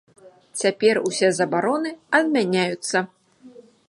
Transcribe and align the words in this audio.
Цяпер 0.61 0.99
усе 1.09 1.29
забароны 1.39 1.91
адмяняюцца. 2.21 2.97